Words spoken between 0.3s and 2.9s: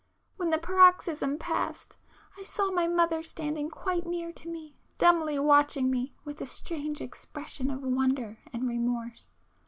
When the paroxysm passed I saw my